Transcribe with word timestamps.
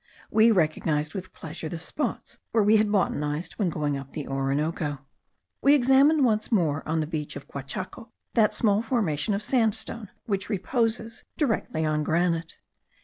We 0.31 0.49
recognized 0.51 1.13
with 1.13 1.31
pleasure 1.31 1.69
the 1.69 1.77
spots 1.77 2.39
where 2.53 2.63
we 2.63 2.77
had 2.77 2.91
botanized 2.91 3.53
when 3.59 3.69
going 3.69 3.95
up 3.99 4.13
the 4.13 4.27
Orinoco. 4.27 4.97
We 5.61 5.75
examined 5.75 6.25
once 6.25 6.51
more 6.51 6.81
on 6.89 7.01
the 7.01 7.05
beach 7.05 7.35
of 7.35 7.47
Guachaco 7.47 8.09
that 8.33 8.51
small 8.55 8.81
formation 8.81 9.35
of 9.35 9.43
sandstone, 9.43 10.09
which 10.25 10.49
reposes 10.49 11.23
directly 11.37 11.85
on 11.85 12.03
granite. 12.03 12.57